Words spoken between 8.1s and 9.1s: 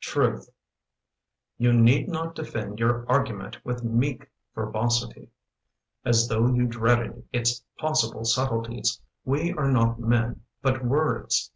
subtleties.